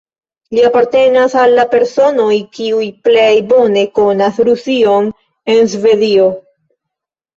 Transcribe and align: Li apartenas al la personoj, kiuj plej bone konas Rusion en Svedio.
Li 0.57 0.61
apartenas 0.67 1.35
al 1.41 1.53
la 1.59 1.65
personoj, 1.73 2.31
kiuj 2.59 2.87
plej 3.09 3.29
bone 3.53 3.85
konas 3.99 4.41
Rusion 4.49 5.13
en 5.57 5.71
Svedio. 5.75 6.27